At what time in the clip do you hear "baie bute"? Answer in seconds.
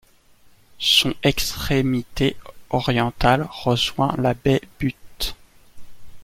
4.33-5.35